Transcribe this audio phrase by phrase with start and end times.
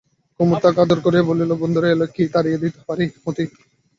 [0.39, 3.43] কুমুদ তাকে আদর করিয়া বলে, বন্ধুরা এলে কি তাড়িয়ে দিতে পারি মতি?